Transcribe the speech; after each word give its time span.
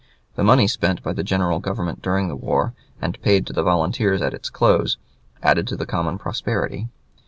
The 0.33 0.43
money 0.43 0.65
spent 0.65 1.03
by 1.03 1.13
the 1.13 1.23
general 1.23 1.59
Government 1.59 2.01
during 2.01 2.27
the 2.27 2.35
war, 2.35 2.73
and 2.99 3.21
paid 3.21 3.45
to 3.45 3.53
the 3.53 3.61
volunteers 3.61 4.19
at 4.23 4.33
its 4.33 4.49
close, 4.49 4.97
added 5.43 5.67
to 5.67 5.75
the 5.77 5.85
common 5.85 6.17
prosperity. 6.17 6.87